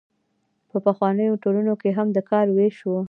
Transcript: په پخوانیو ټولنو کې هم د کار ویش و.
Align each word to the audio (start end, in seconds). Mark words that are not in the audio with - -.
په 0.69 0.77
پخوانیو 0.85 1.39
ټولنو 1.43 1.73
کې 1.81 1.89
هم 1.97 2.07
د 2.15 2.19
کار 2.29 2.45
ویش 2.55 2.77
و. 2.85 2.91